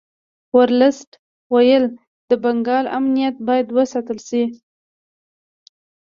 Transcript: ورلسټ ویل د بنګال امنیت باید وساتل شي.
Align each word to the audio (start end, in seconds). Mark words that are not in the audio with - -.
ورلسټ 0.55 1.09
ویل 1.53 1.85
د 2.29 2.31
بنګال 2.43 2.85
امنیت 2.97 3.35
باید 3.47 3.67
وساتل 3.77 4.19
شي. 4.27 4.43